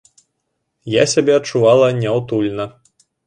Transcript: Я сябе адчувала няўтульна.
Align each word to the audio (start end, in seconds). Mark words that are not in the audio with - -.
Я 0.93 1.03
сябе 1.13 1.33
адчувала 1.41 1.91
няўтульна. 2.01 2.65